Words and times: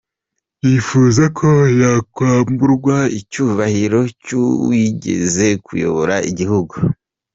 Yifuza 0.65 1.23
ko 1.37 1.49
yakwamburwa 1.81 2.97
icyubahiro 3.19 3.99
cy’uwigeze 4.23 5.45
kuyobora 5.65 6.15
igihugu? 6.29 6.75